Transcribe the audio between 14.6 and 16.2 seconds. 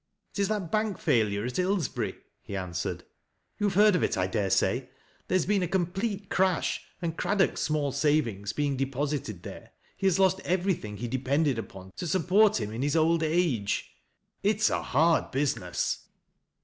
a hard business."